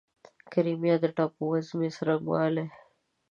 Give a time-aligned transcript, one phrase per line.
[0.03, 0.03] د
[0.51, 2.65] کریمیا د ټاپووزمې څرنګوالی